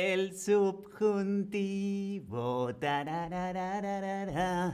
El 0.00 0.32
subjuntivo. 0.38 1.88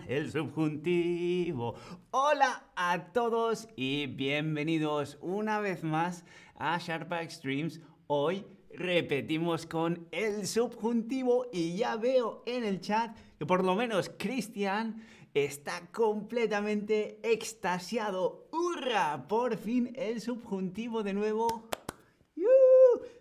El 0.07 0.31
subjuntivo. 0.31 1.75
Hola 2.11 2.67
a 2.77 3.07
todos 3.11 3.67
y 3.75 4.07
bienvenidos 4.07 5.17
una 5.23 5.61
vez 5.61 5.83
más 5.83 6.27
a 6.57 6.77
Sharpa 6.77 7.23
Extremes. 7.23 7.81
Hoy 8.07 8.45
repetimos 8.75 9.65
con 9.65 10.07
el 10.11 10.47
subjuntivo 10.47 11.47
y 11.51 11.75
ya 11.75 11.97
veo 11.97 12.43
en 12.45 12.63
el 12.63 12.83
chat 12.83 13.17
que 13.39 13.47
por 13.47 13.65
lo 13.65 13.75
menos 13.75 14.11
Cristian 14.19 15.03
está 15.33 15.87
completamente 15.91 17.19
extasiado. 17.23 18.47
¡Hurra! 18.53 19.27
Por 19.27 19.57
fin 19.57 19.91
el 19.97 20.21
subjuntivo 20.21 21.03
de 21.03 21.15
nuevo. 21.15 21.71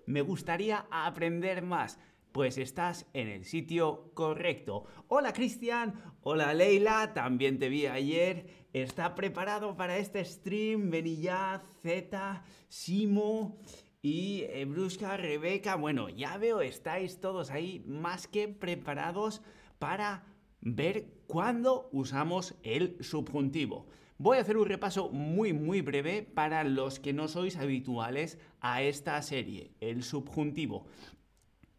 Me 0.05 0.21
gustaría 0.21 0.85
aprender 0.91 1.61
más. 1.61 1.99
Pues 2.31 2.57
estás 2.57 3.05
en 3.13 3.27
el 3.27 3.45
sitio 3.45 4.11
correcto. 4.15 4.85
Hola 5.07 5.33
Cristian, 5.33 5.93
hola 6.21 6.53
Leila, 6.53 7.13
también 7.13 7.59
te 7.59 7.69
vi 7.69 7.85
ayer. 7.85 8.47
¿Está 8.73 9.13
preparado 9.13 9.77
para 9.77 9.97
este 9.97 10.25
stream? 10.25 10.89
Benilla, 10.89 11.61
Z, 11.83 12.43
Simo 12.69 13.59
y 14.01 14.45
eh, 14.49 14.65
Brusca, 14.65 15.15
Rebeca. 15.15 15.75
Bueno, 15.75 16.09
ya 16.09 16.37
veo, 16.37 16.61
estáis 16.61 17.19
todos 17.19 17.51
ahí 17.51 17.83
más 17.85 18.27
que 18.27 18.47
preparados 18.47 19.43
para 19.77 20.25
ver 20.59 21.05
cuándo 21.27 21.89
usamos 21.91 22.55
el 22.63 22.97
subjuntivo. 23.03 23.85
Voy 24.19 24.37
a 24.37 24.41
hacer 24.41 24.57
un 24.57 24.67
repaso 24.67 25.09
muy 25.09 25.53
muy 25.53 25.81
breve 25.81 26.21
para 26.21 26.63
los 26.63 26.99
que 26.99 27.13
no 27.13 27.27
sois 27.27 27.57
habituales 27.57 28.37
a 28.61 28.83
esta 28.83 29.19
serie, 29.21 29.71
el 29.81 30.03
subjuntivo. 30.03 30.85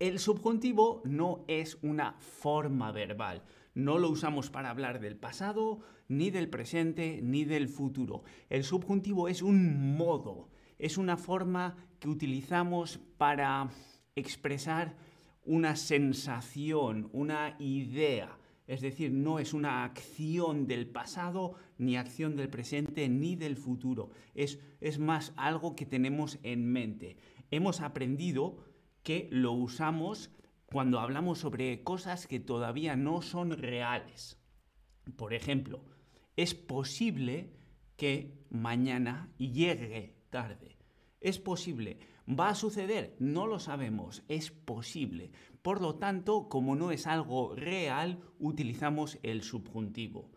El 0.00 0.18
subjuntivo 0.18 1.00
no 1.04 1.44
es 1.46 1.78
una 1.82 2.14
forma 2.18 2.90
verbal. 2.90 3.42
No 3.74 3.98
lo 3.98 4.10
usamos 4.10 4.50
para 4.50 4.70
hablar 4.70 5.00
del 5.00 5.16
pasado, 5.16 5.80
ni 6.08 6.30
del 6.30 6.50
presente, 6.50 7.20
ni 7.22 7.44
del 7.44 7.68
futuro. 7.68 8.24
El 8.50 8.64
subjuntivo 8.64 9.28
es 9.28 9.40
un 9.40 9.96
modo, 9.96 10.48
es 10.78 10.98
una 10.98 11.16
forma 11.16 11.76
que 12.00 12.08
utilizamos 12.08 12.98
para 13.16 13.70
expresar 14.16 14.96
una 15.44 15.76
sensación, 15.76 17.08
una 17.12 17.56
idea. 17.60 18.38
Es 18.66 18.80
decir, 18.80 19.12
no 19.12 19.38
es 19.38 19.52
una 19.52 19.84
acción 19.84 20.66
del 20.66 20.86
pasado, 20.86 21.54
ni 21.76 21.96
acción 21.96 22.36
del 22.36 22.48
presente, 22.48 23.08
ni 23.08 23.36
del 23.36 23.56
futuro. 23.56 24.10
Es, 24.34 24.58
es 24.80 24.98
más 24.98 25.32
algo 25.36 25.76
que 25.76 25.84
tenemos 25.84 26.38
en 26.42 26.64
mente. 26.64 27.18
Hemos 27.50 27.80
aprendido 27.80 28.56
que 29.02 29.28
lo 29.30 29.52
usamos 29.52 30.30
cuando 30.66 30.98
hablamos 30.98 31.38
sobre 31.38 31.84
cosas 31.84 32.26
que 32.26 32.40
todavía 32.40 32.96
no 32.96 33.20
son 33.22 33.52
reales. 33.52 34.40
Por 35.16 35.34
ejemplo, 35.34 35.84
es 36.36 36.54
posible 36.54 37.52
que 37.96 38.44
mañana 38.50 39.30
llegue 39.38 40.16
tarde. 40.30 40.78
Es 41.20 41.38
posible. 41.38 41.98
¿Va 42.28 42.48
a 42.48 42.54
suceder? 42.54 43.14
No 43.18 43.46
lo 43.46 43.58
sabemos. 43.58 44.22
Es 44.28 44.50
posible. 44.50 45.30
Por 45.62 45.80
lo 45.80 45.96
tanto, 45.96 46.48
como 46.48 46.74
no 46.74 46.90
es 46.90 47.06
algo 47.06 47.54
real, 47.54 48.20
utilizamos 48.38 49.18
el 49.22 49.42
subjuntivo. 49.42 50.30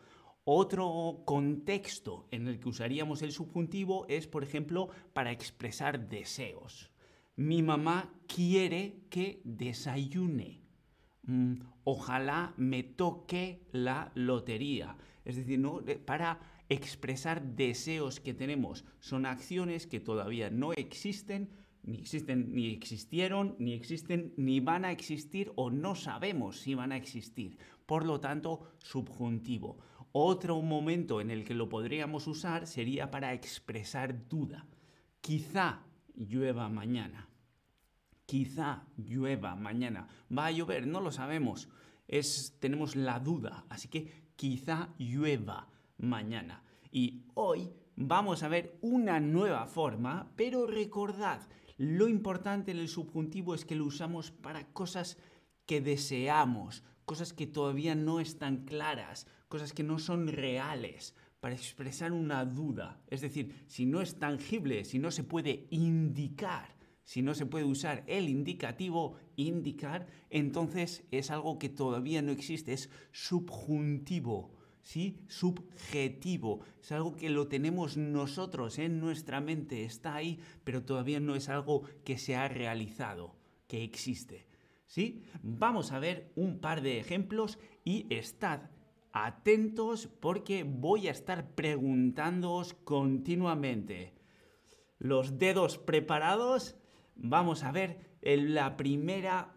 Otro 0.44 1.24
contexto 1.26 2.28
en 2.32 2.48
el 2.48 2.60
que 2.60 2.70
usaríamos 2.70 3.22
el 3.22 3.32
subjuntivo 3.32 4.06
es, 4.10 4.28
por 4.28 4.44
ejemplo, 4.44 4.90
para 5.14 5.32
expresar 5.32 6.08
deseos. 6.08 6.92
Mi 7.36 7.62
mamá 7.62 8.14
quiere 8.28 9.02
que 9.10 9.42
desayune. 9.44 10.62
Mm, 11.24 11.56
ojalá 11.84 12.54
me 12.58 12.84
toque 12.84 13.62
la 13.72 14.12
lotería. 14.16 14.98
Es 15.24 15.36
decir, 15.36 15.60
¿no? 15.60 15.82
para 16.06 16.40
expresar 16.70 17.44
deseos 17.56 18.20
que 18.20 18.34
tenemos. 18.34 18.86
Son 19.00 19.26
acciones 19.26 19.88
que 19.88 20.00
todavía 20.00 20.50
no 20.50 20.74
existen, 20.74 21.50
ni 21.88 22.00
existen, 22.00 22.54
ni 22.54 22.68
existieron, 22.68 23.56
ni 23.60 23.74
existen, 23.74 24.34
ni 24.36 24.60
van 24.60 24.84
a 24.84 24.92
existir 24.92 25.54
o 25.56 25.70
no 25.72 25.96
sabemos 25.96 26.60
si 26.60 26.76
van 26.76 26.92
a 26.92 26.98
existir. 26.98 27.58
Por 27.86 28.06
lo 28.06 28.20
tanto, 28.20 28.74
subjuntivo. 28.80 29.78
Otro 30.12 30.62
momento 30.62 31.22
en 31.22 31.32
el 31.32 31.46
que 31.46 31.54
lo 31.54 31.70
podríamos 31.70 32.28
usar 32.28 32.68
sería 32.68 33.10
para 33.10 33.34
expresar 33.34 34.28
duda. 34.28 34.68
Quizá 35.22 35.86
llueva 36.14 36.68
mañana. 36.68 37.30
Quizá 38.26 38.84
llueva 38.98 39.56
mañana. 39.56 40.10
¿Va 40.36 40.48
a 40.48 40.52
llover? 40.52 40.88
No 40.88 41.00
lo 41.00 41.14
sabemos. 41.14 41.70
Es, 42.10 42.58
tenemos 42.60 42.98
la 42.98 43.22
duda. 43.22 43.66
Así 43.70 43.88
que 43.88 44.12
quizá 44.36 44.90
llueva 44.98 45.70
mañana. 45.98 46.64
Y 46.92 47.24
hoy 47.34 47.70
vamos 47.96 48.44
a 48.44 48.50
ver 48.50 48.78
una 48.82 49.22
nueva 49.22 49.66
forma, 49.68 50.32
pero 50.36 50.68
recordad, 50.68 51.42
lo 51.78 52.08
importante 52.08 52.72
en 52.72 52.80
el 52.80 52.88
subjuntivo 52.88 53.54
es 53.54 53.64
que 53.64 53.76
lo 53.76 53.86
usamos 53.86 54.32
para 54.32 54.66
cosas 54.74 55.18
que 55.66 55.80
deseamos, 55.80 56.84
cosas 57.06 57.34
que 57.34 57.48
todavía 57.48 57.94
no 57.94 58.20
están 58.20 58.66
claras, 58.66 59.28
cosas 59.48 59.74
que 59.74 59.84
no 59.84 60.00
son 60.00 60.28
reales, 60.28 61.14
para 61.40 61.56
expresar 61.56 62.12
una 62.12 62.46
duda. 62.46 63.00
Es 63.08 63.22
decir, 63.22 63.64
si 63.68 63.86
no 63.86 64.02
es 64.02 64.18
tangible, 64.18 64.86
si 64.86 64.98
no 64.98 65.12
se 65.12 65.24
puede 65.24 65.68
indicar, 65.70 66.76
si 67.04 67.22
no 67.22 67.36
se 67.36 67.46
puede 67.46 67.64
usar 67.64 68.04
el 68.08 68.28
indicativo 68.28 69.16
indicar, 69.36 70.08
entonces 70.30 71.04
es 71.12 71.32
algo 71.32 71.60
que 71.60 71.70
todavía 71.70 72.22
no 72.22 72.32
existe, 72.32 72.74
es 72.74 72.90
subjuntivo. 73.12 74.57
¿Sí? 74.88 75.20
Subjetivo. 75.28 76.62
Es 76.82 76.94
algo 76.94 77.18
que 77.18 77.30
lo 77.30 77.50
tenemos 77.50 77.98
nosotros 77.98 78.80
en 78.80 79.02
nuestra 79.02 79.42
mente, 79.42 79.84
está 79.84 80.16
ahí, 80.16 80.40
pero 80.64 80.84
todavía 80.84 81.20
no 81.20 81.36
es 81.36 81.50
algo 81.50 81.82
que 82.06 82.18
se 82.18 82.38
ha 82.38 82.48
realizado, 82.48 83.36
que 83.68 83.84
existe. 83.84 84.48
¿Sí? 84.86 85.24
Vamos 85.44 85.92
a 85.92 86.00
ver 86.00 86.32
un 86.38 86.60
par 86.60 86.82
de 86.82 87.02
ejemplos 87.02 87.60
y 87.84 88.06
estad 88.10 88.62
atentos 89.12 90.08
porque 90.22 90.64
voy 90.64 91.10
a 91.10 91.12
estar 91.12 91.54
preguntándoos 91.54 92.74
continuamente. 92.74 94.14
Los 95.00 95.38
dedos 95.38 95.78
preparados. 95.78 96.78
Vamos 97.18 97.64
a 97.64 97.74
ver 97.74 98.00
la 98.22 98.78
primera 98.78 99.57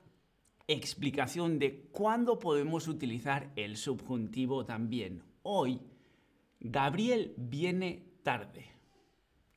explicación 0.72 1.58
de 1.58 1.88
cuándo 1.92 2.38
podemos 2.38 2.88
utilizar 2.88 3.52
el 3.56 3.76
subjuntivo 3.76 4.64
también. 4.64 5.22
Hoy, 5.42 5.80
Gabriel 6.60 7.34
viene 7.36 8.04
tarde. 8.22 8.66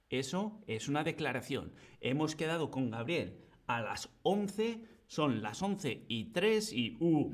Eso 0.09 0.61
es 0.67 0.87
una 0.87 1.03
declaración. 1.03 1.73
Hemos 2.01 2.35
quedado 2.35 2.71
con 2.71 2.89
Gabriel 2.89 3.37
a 3.67 3.81
las 3.81 4.09
11, 4.23 4.81
son 5.07 5.41
las 5.41 5.61
11 5.61 6.05
y 6.07 6.25
3 6.25 6.73
y... 6.73 6.97
Uh, 6.99 7.33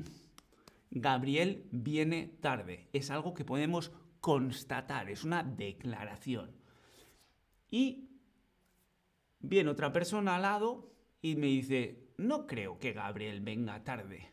Gabriel 0.90 1.68
viene 1.70 2.36
tarde. 2.40 2.88
Es 2.92 3.10
algo 3.10 3.32
que 3.32 3.44
podemos 3.44 3.92
constatar, 4.20 5.08
es 5.08 5.24
una 5.24 5.44
declaración. 5.44 6.50
Y 7.70 8.08
viene 9.38 9.70
otra 9.70 9.92
persona 9.92 10.36
al 10.36 10.42
lado 10.42 10.92
y 11.22 11.36
me 11.36 11.46
dice, 11.46 12.09
no 12.20 12.46
creo 12.46 12.78
que 12.78 12.92
Gabriel 12.92 13.40
venga 13.40 13.82
tarde. 13.82 14.28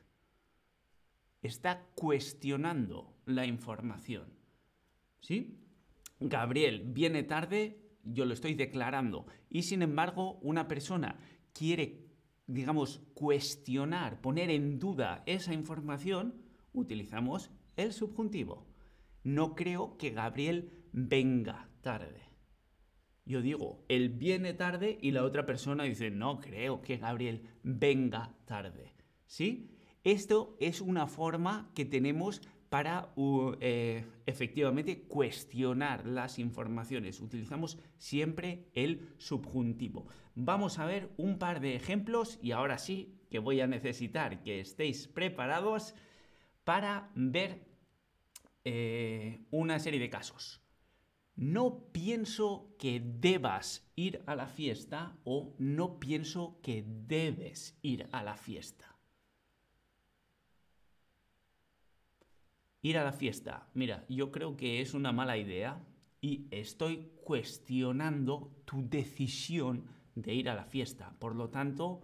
Está 1.41 1.85
cuestionando 1.95 3.15
la 3.25 3.45
información. 3.45 4.33
¿Sí? 5.21 5.57
Gabriel 6.19 6.83
viene 6.85 7.23
tarde, 7.23 7.79
yo 8.03 8.25
lo 8.25 8.33
estoy 8.33 8.55
declarando. 8.55 9.25
Y 9.49 9.63
sin 9.63 9.81
embargo, 9.81 10.37
una 10.41 10.67
persona 10.67 11.17
quiere, 11.53 12.05
digamos, 12.45 13.01
cuestionar, 13.13 14.19
poner 14.19 14.49
en 14.49 14.79
duda 14.79 15.23
esa 15.25 15.53
información, 15.53 16.35
utilizamos 16.73 17.51
el 17.77 17.93
subjuntivo. 17.93 18.67
No 19.23 19.55
creo 19.55 19.97
que 19.97 20.09
Gabriel 20.09 20.71
venga 20.91 21.69
tarde. 21.81 22.26
Yo 23.27 23.41
digo, 23.41 23.83
él 23.89 24.09
viene 24.09 24.53
tarde 24.53 24.97
y 25.01 25.11
la 25.11 25.23
otra 25.23 25.45
persona 25.45 25.83
dice, 25.83 26.09
no 26.09 26.39
creo 26.39 26.81
que 26.81 26.95
Gabriel 26.95 27.41
venga 27.61 28.33
tarde. 28.45 28.93
¿Sí? 29.25 29.69
Esto 30.05 30.55
es 30.61 30.79
una 30.79 31.07
forma 31.07 31.69
que 31.75 31.83
tenemos 31.83 32.41
para 32.69 33.13
eh, 33.59 34.05
efectivamente 34.25 35.01
cuestionar 35.03 36.05
las 36.05 36.39
informaciones. 36.39 37.19
Utilizamos 37.19 37.77
siempre 37.97 38.69
el 38.73 39.09
subjuntivo. 39.17 40.07
Vamos 40.35 40.79
a 40.79 40.85
ver 40.85 41.09
un 41.17 41.37
par 41.37 41.59
de 41.59 41.75
ejemplos 41.75 42.39
y 42.41 42.51
ahora 42.51 42.77
sí 42.77 43.19
que 43.29 43.39
voy 43.39 43.59
a 43.59 43.67
necesitar 43.67 44.41
que 44.41 44.61
estéis 44.61 45.09
preparados 45.09 45.95
para 46.63 47.11
ver 47.13 47.65
eh, 48.63 49.41
una 49.51 49.79
serie 49.79 49.99
de 49.99 50.09
casos 50.09 50.61
no 51.37 51.91
pienso 51.91 52.75
que 52.79 52.99
debas 52.99 53.87
ir 53.95 54.23
a 54.25 54.35
la 54.35 54.47
fiesta 54.47 55.15
o 55.23 55.53
no 55.59 55.99
pienso 55.99 56.59
que 56.63 56.83
debes 56.85 57.77
ir 57.83 58.09
a 58.11 58.23
la 58.23 58.35
fiesta. 58.35 58.95
Ir 62.81 62.97
a 62.97 63.03
la 63.03 63.13
fiesta, 63.13 63.69
mira, 63.75 64.03
yo 64.09 64.31
creo 64.31 64.57
que 64.57 64.81
es 64.81 64.93
una 64.93 65.11
mala 65.11 65.37
idea 65.37 65.79
y 66.21 66.47
estoy 66.49 67.11
cuestionando 67.23 68.51
tu 68.65 68.87
decisión 68.89 69.85
de 70.15 70.33
ir 70.33 70.49
a 70.49 70.55
la 70.55 70.65
fiesta. 70.65 71.15
Por 71.19 71.35
lo 71.35 71.49
tanto, 71.49 72.01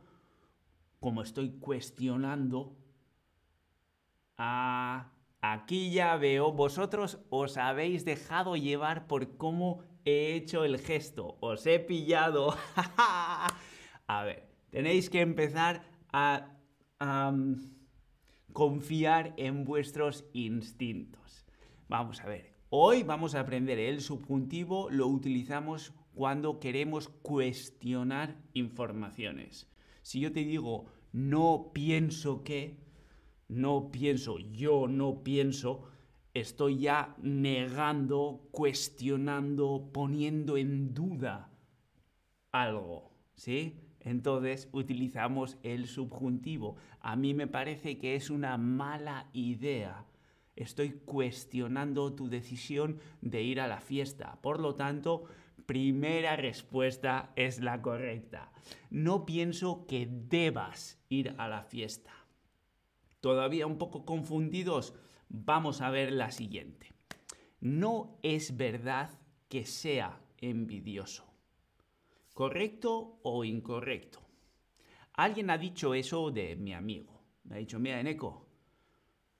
como 0.99 1.23
estoy 1.23 1.57
cuestionando 1.59 2.77
a 4.37 5.12
aquí 5.43 5.91
ya 5.91 6.15
veo, 6.15 6.53
vosotros 6.53 7.19
os 7.29 7.57
habéis 7.57 8.05
dejado 8.05 8.55
llevar 8.55 9.07
por 9.07 9.35
cómo 9.35 9.83
he 10.05 10.35
hecho 10.35 10.63
el 10.63 10.79
gesto. 10.79 11.37
Os 11.41 11.67
he 11.67 11.79
pillado. 11.79 12.55
a 14.07 14.23
ver, 14.23 14.49
tenéis 14.71 15.09
que 15.09 15.19
empezar 15.19 15.83
a 16.13 16.49
confiar 18.53 19.33
en 19.35 19.65
vuestros 19.65 20.23
instintos. 20.31 21.45
Vamos 21.89 22.21
a 22.21 22.27
ver, 22.27 22.55
hoy 22.69 23.03
vamos 23.03 23.35
a 23.35 23.41
aprender 23.41 23.77
el 23.79 23.99
subjuntivo, 23.99 24.89
lo 24.89 25.07
utilizamos 25.07 25.93
cuando 26.13 26.61
queremos 26.61 27.09
cuestionar 27.09 28.37
informaciones. 28.53 29.69
Si 30.03 30.21
yo 30.21 30.31
te 30.31 30.45
digo 30.45 30.85
no 31.13 31.69
pienso 31.73 32.43
que, 32.43 32.82
no 33.53 33.91
pienso, 33.91 34.39
yo 34.39 34.87
no 34.87 35.23
pienso, 35.23 35.83
estoy 36.33 36.79
ya 36.79 37.15
negando, 37.21 38.47
cuestionando, 38.51 39.89
poniendo 39.93 40.57
en 40.57 40.93
duda 40.93 41.49
algo, 42.51 43.11
¿sí? 43.35 43.79
Entonces 43.99 44.69
utilizamos 44.71 45.57
el 45.63 45.87
subjuntivo. 45.87 46.75
A 46.99 47.15
mí 47.15 47.33
me 47.33 47.47
parece 47.47 47.97
que 47.97 48.15
es 48.15 48.29
una 48.29 48.57
mala 48.57 49.29
idea. 49.33 50.05
Estoy 50.55 50.91
cuestionando 51.05 52.13
tu 52.13 52.29
decisión 52.29 52.99
de 53.21 53.41
ir 53.41 53.59
a 53.59 53.67
la 53.67 53.79
fiesta. 53.79 54.39
Por 54.41 54.59
lo 54.59 54.75
tanto, 54.75 55.23
primera 55.65 56.35
respuesta 56.35 57.31
es 57.35 57.59
la 57.59 57.81
correcta. 57.81 58.51
No 58.89 59.25
pienso 59.25 59.85
que 59.87 60.07
debas 60.07 61.01
ir 61.09 61.33
a 61.37 61.47
la 61.47 61.63
fiesta. 61.63 62.11
Todavía 63.23 63.67
un 63.67 63.77
poco 63.77 64.03
confundidos, 64.03 64.93
vamos 65.29 65.79
a 65.79 65.89
ver 65.89 66.11
la 66.11 66.29
siguiente. 66.29 66.91
No 67.61 68.19
es 68.21 68.57
verdad 68.57 69.17
que 69.47 69.63
sea 69.63 70.19
envidioso. 70.41 71.23
¿Correcto 72.33 73.21
o 73.23 73.45
incorrecto? 73.45 74.19
Alguien 75.13 75.51
ha 75.51 75.57
dicho 75.57 75.93
eso 75.93 76.31
de 76.31 76.57
mi 76.57 76.73
amigo. 76.73 77.23
Me 77.45 77.55
ha 77.55 77.59
dicho, 77.59 77.79
mira, 77.79 77.97
Eneco, 77.97 78.45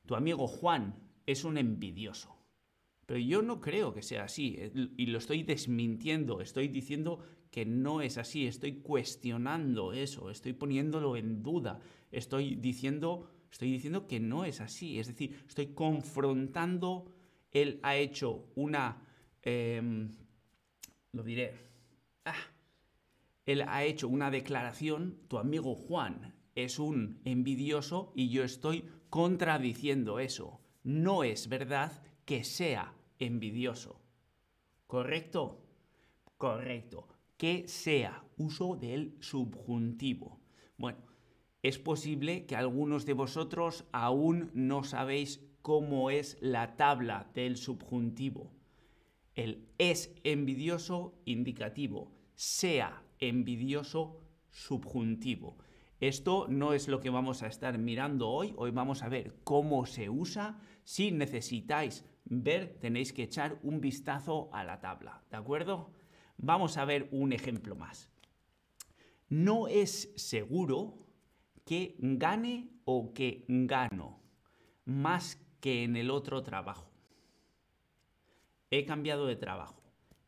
tu 0.06 0.16
amigo 0.16 0.48
Juan 0.48 0.96
es 1.26 1.44
un 1.44 1.58
envidioso. 1.58 2.34
Pero 3.06 3.20
yo 3.20 3.42
no 3.42 3.60
creo 3.60 3.94
que 3.94 4.02
sea 4.02 4.24
así 4.24 4.56
eh, 4.60 4.72
y 4.96 5.08
lo 5.08 5.18
estoy 5.18 5.44
desmintiendo, 5.44 6.40
estoy 6.40 6.70
diciendo 6.70 7.20
que 7.52 7.66
no 7.66 8.00
es 8.00 8.18
así, 8.18 8.48
estoy 8.48 8.80
cuestionando 8.80 9.92
eso, 9.92 10.30
estoy 10.30 10.54
poniéndolo 10.54 11.18
en 11.18 11.44
duda, 11.44 11.82
estoy 12.12 12.56
diciendo, 12.56 13.30
estoy 13.54 13.72
diciendo 13.72 14.08
que 14.08 14.20
no 14.20 14.46
es 14.46 14.62
así, 14.62 14.98
es 14.98 15.06
decir, 15.06 15.46
estoy 15.48 15.76
confrontando, 15.76 17.14
él 17.52 17.80
ha 17.84 17.96
hecho 17.96 18.50
una, 18.56 19.06
em, 19.44 20.10
lo 21.12 21.22
diré, 21.22 21.54
ah, 22.26 22.34
él 23.46 23.62
ha 23.68 23.84
hecho 23.84 24.08
una 24.08 24.32
declaración, 24.32 25.20
tu 25.28 25.38
amigo 25.38 25.76
Juan 25.76 26.34
es 26.56 26.80
un 26.80 27.22
envidioso 27.26 28.12
y 28.16 28.30
yo 28.30 28.44
estoy 28.44 28.90
contradiciendo 29.12 30.18
eso. 30.18 30.60
No 30.84 31.24
es 31.24 31.48
verdad 31.48 32.02
que 32.26 32.44
sea 32.44 32.96
envidioso. 33.20 34.02
¿Correcto? 34.88 35.62
Correcto. 36.38 37.08
Que 37.38 37.68
sea 37.68 38.24
uso 38.38 38.76
del 38.76 39.16
subjuntivo. 39.20 40.40
Bueno, 40.76 41.13
es 41.64 41.80
posible 41.80 42.46
que 42.46 42.58
algunos 42.58 43.06
de 43.06 43.14
vosotros 43.14 43.86
aún 43.94 44.52
no 44.54 44.84
sabéis 44.84 45.42
cómo 45.62 46.10
es 46.10 46.38
la 46.42 46.76
tabla 46.76 47.32
del 47.34 47.56
subjuntivo. 47.56 48.52
El 49.34 49.70
es 49.78 50.14
envidioso 50.26 51.16
indicativo, 51.24 52.12
sea 52.36 53.02
envidioso 53.20 54.20
subjuntivo. 54.52 55.58
Esto 56.02 56.48
no 56.50 56.74
es 56.74 56.90
lo 56.90 57.00
que 57.00 57.10
vamos 57.10 57.44
a 57.44 57.48
estar 57.48 57.78
mirando 57.78 58.30
hoy. 58.30 58.54
Hoy 58.58 58.72
vamos 58.72 59.02
a 59.02 59.08
ver 59.08 59.38
cómo 59.46 59.86
se 59.86 60.10
usa. 60.10 60.60
Si 60.84 61.12
necesitáis 61.12 62.04
ver, 62.26 62.78
tenéis 62.82 63.14
que 63.14 63.24
echar 63.24 63.58
un 63.64 63.80
vistazo 63.80 64.50
a 64.52 64.66
la 64.66 64.82
tabla. 64.82 65.24
¿De 65.32 65.38
acuerdo? 65.38 65.92
Vamos 66.36 66.76
a 66.76 66.84
ver 66.84 67.08
un 67.14 67.32
ejemplo 67.32 67.78
más. 67.78 68.12
No 69.30 69.70
es 69.70 70.12
seguro 70.18 71.03
que 71.66 71.96
gane 72.00 72.70
o 72.86 73.14
que 73.14 73.46
gano 73.48 74.20
más 74.86 75.42
que 75.60 75.84
en 75.84 75.96
el 75.96 76.12
otro 76.12 76.44
trabajo. 76.44 76.92
He 78.70 78.86
cambiado 78.86 79.28
de 79.28 79.36
trabajo. 79.36 79.82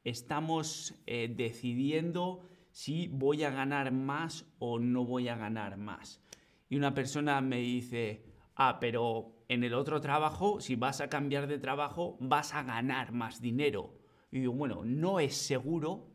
Estamos 0.03 0.95
eh, 1.07 1.33
decidiendo 1.35 2.41
si 2.71 3.07
voy 3.07 3.43
a 3.43 3.49
ganar 3.49 3.91
más 3.91 4.45
o 4.59 4.79
no 4.79 5.03
voy 5.03 5.27
a 5.27 5.35
ganar 5.35 5.77
más. 5.77 6.21
Y 6.69 6.77
una 6.77 6.93
persona 6.93 7.41
me 7.41 7.57
dice, 7.57 8.25
ah, 8.55 8.79
pero 8.79 9.43
en 9.47 9.63
el 9.63 9.73
otro 9.73 10.01
trabajo, 10.01 10.59
si 10.59 10.75
vas 10.75 11.01
a 11.01 11.09
cambiar 11.09 11.47
de 11.47 11.57
trabajo, 11.57 12.17
vas 12.19 12.53
a 12.53 12.63
ganar 12.63 13.11
más 13.11 13.41
dinero. 13.41 13.97
Y 14.31 14.39
digo, 14.41 14.53
bueno, 14.53 14.83
no 14.83 15.19
es 15.19 15.35
seguro. 15.35 16.11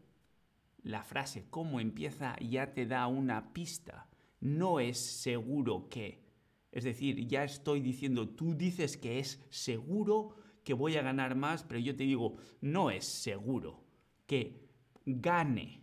La 0.82 1.02
frase 1.02 1.46
cómo 1.50 1.80
empieza 1.80 2.36
ya 2.40 2.72
te 2.72 2.86
da 2.86 3.06
una 3.06 3.52
pista. 3.52 4.09
No 4.40 4.80
es 4.80 4.98
seguro 4.98 5.88
que. 5.88 6.24
Es 6.72 6.84
decir, 6.84 7.26
ya 7.26 7.44
estoy 7.44 7.80
diciendo, 7.80 8.28
tú 8.28 8.54
dices 8.54 8.96
que 8.96 9.18
es 9.18 9.44
seguro 9.50 10.36
que 10.64 10.74
voy 10.74 10.96
a 10.96 11.02
ganar 11.02 11.34
más, 11.34 11.64
pero 11.64 11.80
yo 11.80 11.96
te 11.96 12.04
digo, 12.04 12.36
no 12.60 12.90
es 12.90 13.04
seguro 13.04 13.84
que 14.26 14.68
gane 15.04 15.82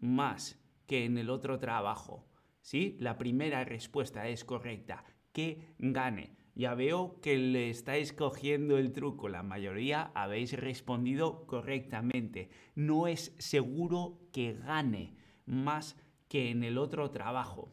más 0.00 0.58
que 0.86 1.04
en 1.04 1.16
el 1.18 1.30
otro 1.30 1.58
trabajo. 1.58 2.26
¿Sí? 2.60 2.96
La 3.00 3.18
primera 3.18 3.64
respuesta 3.64 4.28
es 4.28 4.44
correcta. 4.44 5.04
Que 5.32 5.74
gane. 5.78 6.36
Ya 6.54 6.74
veo 6.74 7.18
que 7.22 7.38
le 7.38 7.70
estáis 7.70 8.12
cogiendo 8.12 8.76
el 8.76 8.92
truco. 8.92 9.28
La 9.28 9.42
mayoría 9.42 10.12
habéis 10.14 10.52
respondido 10.52 11.46
correctamente. 11.46 12.50
No 12.74 13.06
es 13.06 13.34
seguro 13.38 14.20
que 14.32 14.52
gane 14.52 15.16
más 15.46 15.96
que 16.28 16.50
en 16.50 16.62
el 16.62 16.78
otro 16.78 17.10
trabajo. 17.10 17.72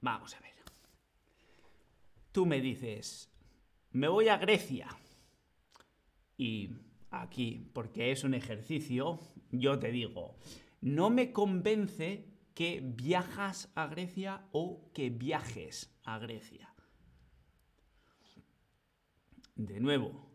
Vamos 0.00 0.34
a 0.34 0.40
ver. 0.40 0.54
Tú 2.32 2.46
me 2.46 2.60
dices, 2.60 3.32
me 3.92 4.08
voy 4.08 4.28
a 4.28 4.36
Grecia. 4.36 4.88
Y 6.36 6.70
aquí, 7.10 7.70
porque 7.72 8.12
es 8.12 8.24
un 8.24 8.34
ejercicio, 8.34 9.18
yo 9.50 9.78
te 9.78 9.90
digo, 9.90 10.38
no 10.80 11.10
me 11.10 11.32
convence 11.32 12.26
que 12.54 12.80
viajas 12.80 13.70
a 13.74 13.86
Grecia 13.86 14.48
o 14.52 14.90
que 14.92 15.10
viajes 15.10 15.96
a 16.04 16.18
Grecia. 16.18 16.74
De 19.54 19.80
nuevo, 19.80 20.30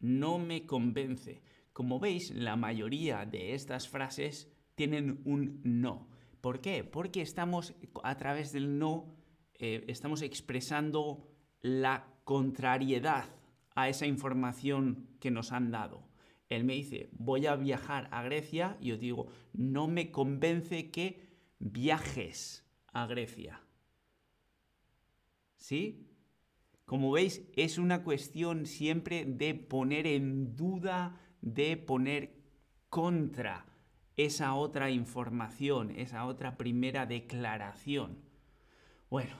no 0.00 0.38
me 0.38 0.66
convence. 0.66 1.42
Como 1.72 2.00
veis, 2.00 2.30
la 2.30 2.56
mayoría 2.56 3.24
de 3.24 3.54
estas 3.54 3.88
frases 3.88 4.50
tienen 4.74 5.20
un 5.24 5.60
no. 5.64 6.11
¿Por 6.42 6.60
qué? 6.60 6.84
Porque 6.84 7.22
estamos 7.22 7.72
a 8.02 8.18
través 8.18 8.52
del 8.52 8.78
no, 8.78 9.16
eh, 9.54 9.84
estamos 9.88 10.20
expresando 10.20 11.26
la 11.62 12.06
contrariedad 12.24 13.24
a 13.74 13.88
esa 13.88 14.06
información 14.06 15.08
que 15.18 15.30
nos 15.30 15.52
han 15.52 15.70
dado 15.70 16.12
él 16.56 16.64
me 16.64 16.74
dice, 16.74 17.08
voy 17.12 17.46
a 17.46 17.56
viajar 17.56 18.08
a 18.10 18.22
Grecia, 18.22 18.76
y 18.80 18.88
yo 18.88 18.98
digo, 18.98 19.28
no 19.52 19.88
me 19.88 20.10
convence 20.10 20.90
que 20.90 21.20
viajes 21.58 22.64
a 22.92 23.06
Grecia. 23.06 23.62
¿Sí? 25.56 26.08
Como 26.84 27.10
veis, 27.10 27.48
es 27.56 27.78
una 27.78 28.02
cuestión 28.04 28.66
siempre 28.66 29.24
de 29.24 29.54
poner 29.54 30.06
en 30.06 30.54
duda, 30.54 31.18
de 31.40 31.76
poner 31.76 32.34
contra 32.90 33.64
esa 34.16 34.54
otra 34.54 34.90
información, 34.90 35.90
esa 35.90 36.26
otra 36.26 36.56
primera 36.56 37.06
declaración. 37.06 38.18
Bueno, 39.10 39.36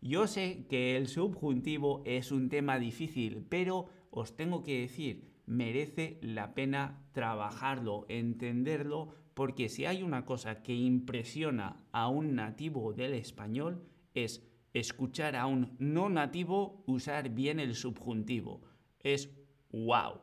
yo 0.00 0.26
sé 0.26 0.66
que 0.68 0.96
el 0.96 1.08
subjuntivo 1.08 2.02
es 2.04 2.32
un 2.32 2.48
tema 2.48 2.78
difícil, 2.78 3.46
pero 3.48 3.86
os 4.10 4.36
tengo 4.36 4.62
que 4.62 4.80
decir 4.80 5.34
merece 5.46 6.18
la 6.22 6.54
pena 6.54 7.06
trabajarlo, 7.12 8.06
entenderlo, 8.08 9.14
porque 9.34 9.68
si 9.68 9.84
hay 9.84 10.02
una 10.02 10.24
cosa 10.24 10.62
que 10.62 10.74
impresiona 10.74 11.84
a 11.92 12.08
un 12.08 12.34
nativo 12.34 12.92
del 12.92 13.14
español 13.14 13.86
es 14.14 14.46
escuchar 14.72 15.36
a 15.36 15.46
un 15.46 15.76
no 15.78 16.08
nativo 16.08 16.84
usar 16.86 17.30
bien 17.30 17.60
el 17.60 17.74
subjuntivo. 17.74 18.62
Es 19.00 19.30
wow. 19.70 20.20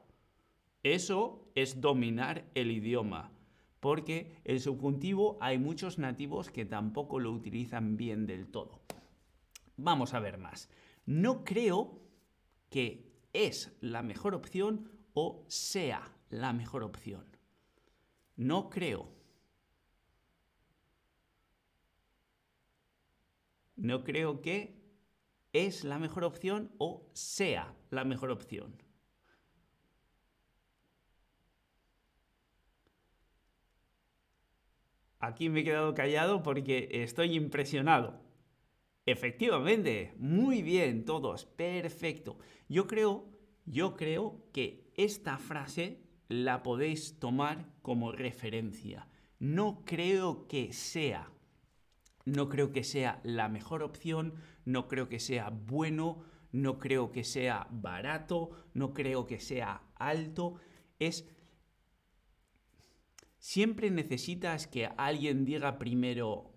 Eso 0.83 1.51
es 1.55 1.79
dominar 1.81 2.50
el 2.55 2.71
idioma, 2.71 3.31
porque 3.81 4.38
el 4.45 4.61
subjuntivo 4.61 5.38
hay 5.41 5.57
muchos 5.57 5.97
nativos 5.97 6.50
que 6.50 6.65
tampoco 6.65 7.19
lo 7.19 7.31
utilizan 7.31 7.97
bien 7.97 8.27
del 8.27 8.47
todo. 8.47 8.79
Vamos 9.75 10.13
a 10.13 10.19
ver 10.19 10.38
más. 10.38 10.69
No 11.05 11.43
creo 11.43 12.00
que 12.69 13.11
es 13.33 13.75
la 13.81 14.03
mejor 14.03 14.35
opción 14.35 14.89
o 15.13 15.43
sea 15.47 16.15
la 16.29 16.53
mejor 16.53 16.83
opción. 16.83 17.25
No 18.38 18.69
creo. 18.69 19.09
No 23.75 24.03
creo 24.03 24.41
que 24.41 24.79
es 25.53 25.83
la 25.83 25.97
mejor 25.97 26.23
opción 26.23 26.71
o 26.77 27.09
sea 27.13 27.73
la 27.89 28.05
mejor 28.05 28.29
opción. 28.29 28.90
Aquí 35.22 35.50
me 35.50 35.60
he 35.60 35.63
quedado 35.63 35.94
callado 35.94 36.42
porque 36.42 36.90
estoy 36.92 37.36
impresionado. 37.36 38.20
Efectivamente, 39.06 40.16
muy 40.18 40.63
bien 40.63 41.06
todos, 41.06 41.46
perfecto. 41.46 42.40
Yo 42.68 42.88
creo, 42.88 43.30
yo 43.66 43.96
creo 43.96 44.44
que 44.51 44.92
esta 44.96 45.38
frase 45.38 46.01
la 46.28 46.63
podéis 46.63 47.20
tomar 47.20 47.68
como 47.84 48.12
referencia. 48.12 49.08
No 49.38 49.84
creo 49.86 50.48
que 50.48 50.74
sea, 50.74 51.32
no 52.25 52.50
creo 52.50 52.72
que 52.72 52.84
sea 52.84 53.20
la 53.24 53.48
mejor 53.48 53.84
opción, 53.84 54.34
no 54.66 54.88
creo 54.88 55.08
que 55.08 55.20
sea 55.20 55.51
bueno, 55.51 56.24
no 56.51 56.80
creo 56.80 57.12
que 57.12 57.24
sea 57.24 57.68
barato, 57.70 58.50
no 58.74 58.94
creo 58.94 59.28
que 59.28 59.40
sea 59.40 59.84
alto. 59.96 60.56
Es 60.98 61.28
siempre 63.41 63.89
necesitas 63.89 64.67
que 64.67 64.86
alguien 64.98 65.45
diga 65.45 65.79
primero 65.79 66.53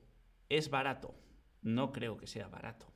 es 0.50 0.68
barato. 0.68 1.14
No 1.62 1.92
creo 1.92 2.18
que 2.18 2.26
sea 2.26 2.46
barato. 2.46 2.92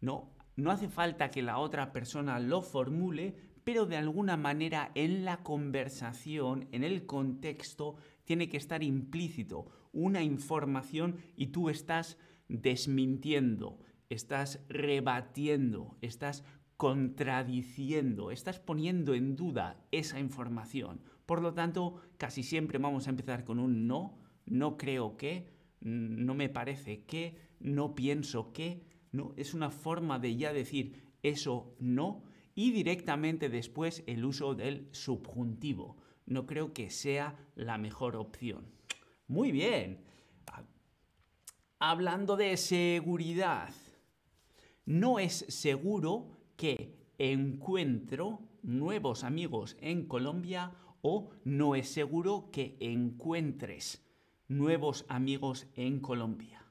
No, 0.00 0.34
no 0.56 0.70
hace 0.70 0.88
falta 0.88 1.30
que 1.30 1.42
la 1.42 1.58
otra 1.58 1.92
persona 1.92 2.40
lo 2.40 2.62
formule, 2.62 3.36
pero 3.64 3.84
de 3.84 3.98
alguna 3.98 4.38
manera 4.38 4.92
en 4.94 5.26
la 5.26 5.42
conversación, 5.42 6.68
en 6.72 6.84
el 6.84 7.04
contexto, 7.04 7.96
tiene 8.24 8.48
que 8.48 8.56
estar 8.56 8.82
implícito 8.82 9.66
una 9.92 10.22
información 10.22 11.18
y 11.36 11.48
tú 11.48 11.68
estás 11.68 12.18
desmintiendo, 12.48 13.78
estás 14.08 14.64
rebatiendo, 14.68 15.98
estás 16.00 16.44
contradiciendo, 16.76 18.30
estás 18.30 18.60
poniendo 18.60 19.14
en 19.14 19.36
duda 19.36 19.84
esa 19.90 20.20
información. 20.20 21.00
Por 21.24 21.40
lo 21.40 21.54
tanto, 21.54 21.96
casi 22.18 22.42
siempre 22.42 22.78
vamos 22.78 23.06
a 23.06 23.10
empezar 23.10 23.44
con 23.44 23.58
un 23.58 23.86
no, 23.86 24.18
no 24.44 24.76
creo 24.76 25.16
que, 25.16 25.54
no 25.80 26.34
me 26.34 26.48
parece 26.48 27.04
que, 27.04 27.36
no 27.60 27.94
pienso 27.94 28.52
que, 28.52 28.82
no, 29.12 29.32
es 29.36 29.54
una 29.54 29.70
forma 29.70 30.18
de 30.18 30.36
ya 30.36 30.52
decir 30.52 31.02
eso 31.22 31.74
no 31.78 32.24
y 32.54 32.70
directamente 32.70 33.48
después 33.48 34.02
el 34.06 34.24
uso 34.24 34.54
del 34.54 34.88
subjuntivo. 34.92 35.96
No 36.26 36.46
creo 36.46 36.72
que 36.72 36.90
sea 36.90 37.36
la 37.54 37.78
mejor 37.78 38.16
opción. 38.16 38.66
Muy 39.28 39.52
bien. 39.52 40.04
Hablando 41.78 42.36
de 42.36 42.56
seguridad, 42.56 43.74
no 44.86 45.18
es 45.18 45.44
seguro 45.48 46.35
que 46.56 46.94
encuentro 47.18 48.40
nuevos 48.62 49.24
amigos 49.24 49.76
en 49.80 50.06
Colombia 50.06 50.72
o 51.02 51.30
no 51.44 51.74
es 51.74 51.88
seguro 51.88 52.50
que 52.50 52.76
encuentres 52.80 54.04
nuevos 54.48 55.04
amigos 55.08 55.66
en 55.74 56.00
Colombia. 56.00 56.64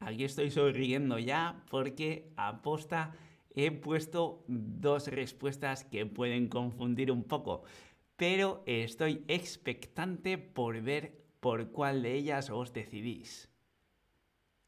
Aquí 0.00 0.24
estoy 0.24 0.50
sonriendo 0.50 1.18
ya 1.18 1.64
porque 1.70 2.32
aposta 2.36 3.14
he 3.54 3.70
puesto 3.70 4.44
dos 4.48 5.08
respuestas 5.08 5.84
que 5.84 6.04
pueden 6.04 6.48
confundir 6.48 7.10
un 7.10 7.24
poco, 7.24 7.62
pero 8.16 8.62
estoy 8.66 9.24
expectante 9.28 10.36
por 10.36 10.80
ver 10.82 11.24
por 11.40 11.70
cuál 11.70 12.02
de 12.02 12.14
ellas 12.14 12.50
os 12.50 12.72
decidís. 12.72 13.50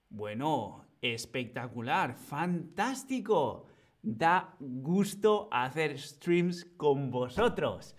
Bueno, 0.08 0.86
espectacular, 1.14 2.14
fantástico. 2.14 3.66
Da 4.02 4.56
gusto 4.60 5.48
hacer 5.50 5.98
streams 5.98 6.64
con 6.76 7.10
vosotros. 7.10 7.96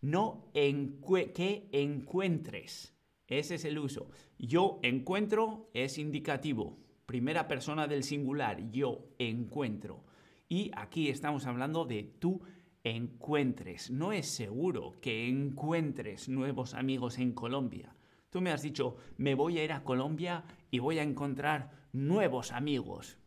No 0.00 0.50
que 0.52 1.68
encuentres. 1.72 2.94
Ese 3.26 3.56
es 3.56 3.64
el 3.64 3.78
uso. 3.78 4.10
Yo 4.38 4.78
encuentro 4.82 5.70
es 5.74 5.98
indicativo. 5.98 6.78
Primera 7.06 7.48
persona 7.48 7.86
del 7.86 8.04
singular, 8.04 8.70
yo 8.70 9.08
encuentro. 9.18 10.04
Y 10.48 10.70
aquí 10.76 11.08
estamos 11.08 11.46
hablando 11.46 11.84
de 11.84 12.04
tú 12.04 12.40
encuentres. 12.84 13.90
No 13.90 14.12
es 14.12 14.26
seguro 14.28 14.94
que 15.00 15.28
encuentres 15.28 16.28
nuevos 16.28 16.74
amigos 16.74 17.18
en 17.18 17.32
Colombia. 17.32 17.94
Tú 18.30 18.40
me 18.40 18.50
has 18.50 18.62
dicho, 18.62 18.96
me 19.16 19.34
voy 19.34 19.58
a 19.58 19.64
ir 19.64 19.72
a 19.72 19.84
Colombia 19.84 20.44
y 20.70 20.78
voy 20.78 20.98
a 20.98 21.02
encontrar 21.02 21.77
nuevos 21.92 22.52
amigos. 22.52 23.18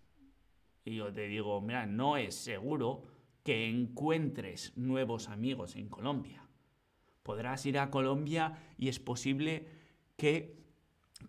Y 0.85 0.95
yo 0.95 1.13
te 1.13 1.27
digo, 1.27 1.61
mira, 1.61 1.85
no 1.85 2.17
es 2.17 2.35
seguro 2.35 3.03
que 3.43 3.67
encuentres 3.69 4.75
nuevos 4.77 5.29
amigos 5.29 5.75
en 5.75 5.89
Colombia. 5.89 6.47
Podrás 7.23 7.65
ir 7.65 7.77
a 7.77 7.91
Colombia 7.91 8.57
y 8.77 8.87
es 8.87 8.99
posible 8.99 9.67
que 10.17 10.55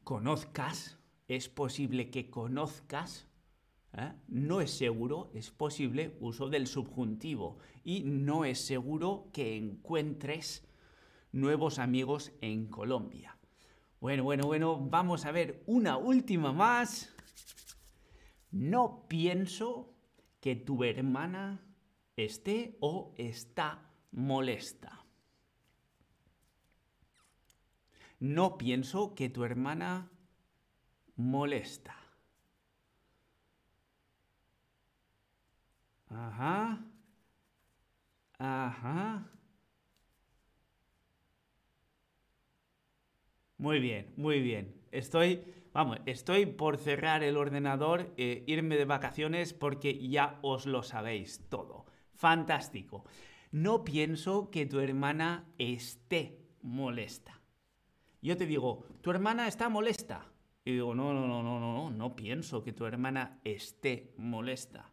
conozcas, 0.05 0.99
es 1.29 1.49
posible 1.49 2.11
que 2.11 2.31
conozcas, 2.31 3.29
¿eh? 3.97 4.13
no 4.29 4.61
es 4.61 4.71
seguro, 4.71 5.31
es 5.35 5.51
posible 5.51 6.17
uso 6.21 6.49
del 6.49 6.67
subjuntivo 6.67 7.59
y 7.85 8.03
no 8.05 8.45
es 8.45 8.61
seguro 8.65 9.29
que 9.33 9.57
encuentres 9.57 10.65
nuevos 11.33 11.79
amigos 11.79 12.33
en 12.41 12.67
Colombia. 12.67 13.37
Bueno, 14.01 14.25
bueno, 14.25 14.47
bueno, 14.47 14.79
vamos 14.79 15.25
a 15.27 15.33
ver 15.33 15.63
una 15.67 15.97
última 15.97 16.53
más. 16.53 17.15
No 18.53 19.09
pienso 19.09 19.95
que 20.41 20.55
tu 20.57 20.85
hermana 20.85 21.61
esté 22.17 22.77
o 22.81 23.15
está 23.17 23.91
molesta. 24.13 25.05
No 28.21 28.57
pienso 28.59 29.15
que 29.15 29.29
tu 29.31 29.45
hermana 29.45 30.11
molesta. 31.17 31.97
Ajá. 36.11 36.79
Ajá. 38.39 39.25
Muy 43.59 43.79
bien, 43.81 44.13
muy 44.17 44.41
bien. 44.41 44.75
Estoy, 44.91 45.43
vamos, 45.73 45.99
estoy 46.07 46.47
por 46.47 46.77
cerrar 46.77 47.23
el 47.23 47.37
ordenador, 47.37 48.13
e 48.17 48.45
irme 48.47 48.77
de 48.77 48.85
vacaciones 48.85 49.55
porque 49.55 50.09
ya 50.09 50.39
os 50.43 50.67
lo 50.67 50.83
sabéis 50.83 51.47
todo. 51.49 51.87
Fantástico. 52.15 53.05
No 53.51 53.85
pienso 53.85 54.51
que 54.51 54.67
tu 54.67 54.81
hermana 54.81 55.47
esté 55.59 56.39
molesta. 56.63 57.41
Yo 58.23 58.37
te 58.37 58.47
digo, 58.47 58.87
tu 59.01 59.11
hermana 59.11 59.49
está 59.49 59.69
molesta. 59.69 60.33
Y 60.65 60.73
digo, 60.73 60.95
no, 60.95 61.13
no, 61.13 61.27
no, 61.27 61.43
no, 61.43 61.59
no, 61.59 61.75
no, 61.75 61.91
no 61.91 62.17
pienso 62.17 62.63
que 62.63 62.73
tu 62.73 62.87
hermana 62.87 63.41
esté 63.45 64.15
molesta. 64.17 64.93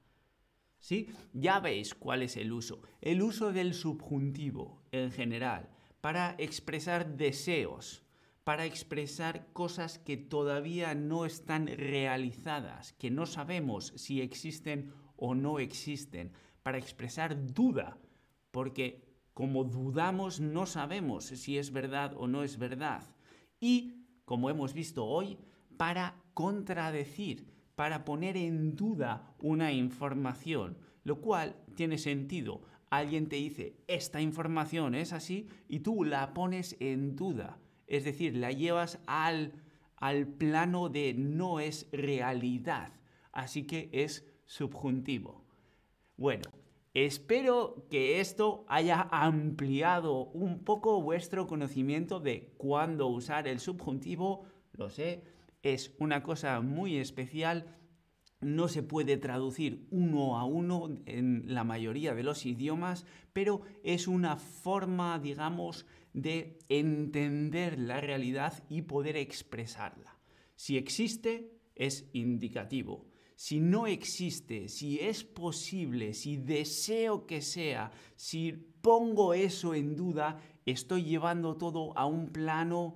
¿Sí? 0.80 1.10
Ya 1.34 1.60
veis 1.60 1.94
cuál 1.94 2.24
es 2.24 2.38
el 2.38 2.52
uso. 2.52 2.82
El 3.02 3.22
uso 3.22 3.52
del 3.52 3.74
subjuntivo 3.74 4.82
en 4.92 5.12
general 5.12 5.70
para 6.02 6.36
expresar 6.38 7.18
deseos, 7.18 8.04
para 8.50 8.66
expresar 8.66 9.54
cosas 9.54 10.00
que 10.00 10.18
todavía 10.18 10.96
no 10.96 11.26
están 11.26 11.68
realizadas, 11.68 12.94
que 12.94 13.12
no 13.12 13.28
sabemos 13.28 13.94
si 13.96 14.22
existen 14.22 14.92
o 15.18 15.36
no 15.36 15.60
existen, 15.60 16.32
para 16.64 16.80
expresar 16.80 17.54
duda, 17.54 18.00
porque 18.50 19.06
como 19.36 19.66
dudamos 19.66 20.40
no 20.40 20.66
sabemos 20.66 21.26
si 21.26 21.60
es 21.60 21.72
verdad 21.72 22.16
o 22.18 22.26
no 22.26 22.42
es 22.42 22.58
verdad 22.58 23.04
y, 23.60 24.08
como 24.26 24.50
hemos 24.50 24.74
visto 24.74 25.06
hoy, 25.06 25.38
para 25.78 26.16
contradecir, 26.34 27.46
para 27.76 28.04
poner 28.04 28.36
en 28.36 28.76
duda 28.76 29.36
una 29.44 29.72
información, 29.74 30.76
lo 31.04 31.22
cual 31.22 31.56
tiene 31.76 32.00
sentido. 32.00 32.64
Alguien 32.90 33.30
te 33.30 33.36
dice, 33.36 33.76
esta 33.86 34.20
información 34.22 34.96
es 34.96 35.14
así, 35.14 35.48
y 35.68 35.82
tú 35.82 36.04
la 36.04 36.34
pones 36.34 36.76
en 36.80 37.16
duda. 37.16 37.60
Es 37.90 38.06
decir, 38.06 38.38
la 38.38 38.52
llevas 38.52 39.00
al, 39.08 39.52
al 39.98 40.28
plano 40.28 40.90
de 40.90 41.16
no 41.16 41.60
es 41.60 41.88
realidad, 41.92 42.94
así 43.32 43.66
que 43.66 43.90
es 43.92 44.26
subjuntivo. 44.46 45.44
Bueno, 46.16 46.52
espero 46.94 47.88
que 47.90 48.20
esto 48.20 48.64
haya 48.68 49.10
ampliado 49.12 50.26
un 50.28 50.64
poco 50.64 51.02
vuestro 51.02 51.48
conocimiento 51.48 52.20
de 52.20 52.54
cuándo 52.58 53.08
usar 53.08 53.48
el 53.48 53.60
subjuntivo. 53.60 54.46
Lo 54.74 54.92
sé, 54.92 55.24
es 55.64 55.96
una 55.98 56.22
cosa 56.22 56.62
muy 56.62 56.98
especial. 56.98 57.76
No 58.40 58.68
se 58.68 58.84
puede 58.84 59.18
traducir 59.18 59.88
uno 59.90 60.38
a 60.38 60.46
uno 60.46 60.90
en 61.06 61.44
la 61.48 61.64
mayoría 61.64 62.14
de 62.14 62.24
los 62.24 62.46
idiomas, 62.46 63.06
pero 63.34 63.62
es 63.84 64.08
una 64.08 64.38
forma, 64.38 65.18
digamos, 65.20 65.88
de 66.14 66.60
entender 66.70 67.80
la 67.80 68.02
realidad 68.02 68.64
y 68.70 68.82
poder 68.84 69.18
expresarla. 69.18 70.18
Si 70.56 70.78
existe, 70.78 71.52
es 71.76 72.10
indicativo. 72.14 73.08
Si 73.36 73.62
no 73.62 73.88
existe, 73.88 74.68
si 74.68 75.00
es 75.00 75.24
posible, 75.24 76.14
si 76.14 76.36
deseo 76.36 77.26
que 77.26 77.42
sea, 77.42 77.92
si 78.18 78.52
pongo 78.82 79.34
eso 79.34 79.74
en 79.74 79.96
duda, 79.96 80.42
estoy 80.66 81.04
llevando 81.04 81.56
todo 81.56 81.98
a 81.98 82.06
un 82.06 82.34
plano 82.34 82.96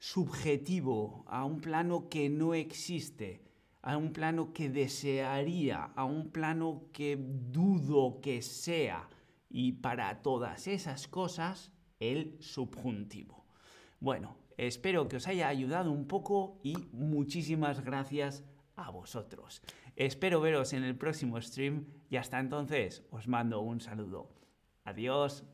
subjetivo, 0.00 1.24
a 1.28 1.44
un 1.44 1.60
plano 1.60 2.08
que 2.08 2.28
no 2.28 2.54
existe, 2.54 3.44
a 3.82 3.96
un 3.96 4.12
plano 4.12 4.52
que 4.52 4.68
desearía, 4.68 5.84
a 5.84 6.04
un 6.04 6.30
plano 6.30 6.86
que 6.92 7.16
dudo 7.16 8.20
que 8.20 8.42
sea. 8.42 9.08
Y 9.48 9.72
para 9.72 10.22
todas 10.22 10.66
esas 10.66 11.06
cosas, 11.06 11.72
el 12.00 12.36
subjuntivo. 12.40 13.44
Bueno, 14.00 14.36
espero 14.56 15.08
que 15.08 15.16
os 15.16 15.28
haya 15.28 15.48
ayudado 15.48 15.92
un 15.92 16.06
poco 16.08 16.58
y 16.62 16.74
muchísimas 16.92 17.84
gracias 17.84 18.44
a 18.76 18.90
vosotros. 18.90 19.62
Espero 19.94 20.40
veros 20.40 20.72
en 20.72 20.82
el 20.82 20.96
próximo 20.96 21.40
stream 21.40 21.84
y 22.08 22.16
hasta 22.16 22.40
entonces 22.40 23.04
os 23.10 23.28
mando 23.28 23.60
un 23.60 23.80
saludo. 23.80 24.30
Adiós. 24.84 25.44